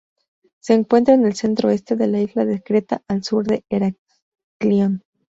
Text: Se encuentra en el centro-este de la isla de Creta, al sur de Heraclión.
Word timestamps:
Se 0.63 0.73
encuentra 0.73 1.13
en 1.13 1.27
el 1.27 1.35
centro-este 1.35 1.95
de 1.95 2.07
la 2.07 2.19
isla 2.21 2.43
de 2.43 2.63
Creta, 2.63 3.03
al 3.07 3.23
sur 3.23 3.45
de 3.45 3.63
Heraclión. 3.69 5.03